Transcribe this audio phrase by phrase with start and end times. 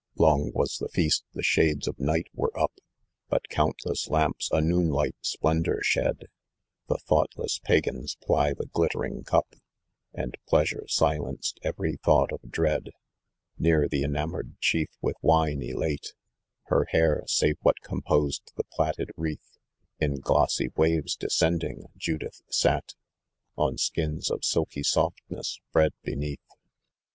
[0.17, 2.71] 5 20 Ixng was the feast, the shades of night were up,
[3.29, 6.25] Bat countless lamps a noon light splendour shed,
[6.87, 9.53] The thoughtless pagans ply the glittering cup,
[10.11, 12.89] And pleasure silenced every thought of dread,
[13.59, 16.09] Near the enamoured chief with wine elate t
[16.63, 19.59] Her hair, save what composed the platted wreath,
[19.99, 22.95] In glossy waves descending, Judith sate
[23.55, 26.39] On skins of silky softness spread beneath.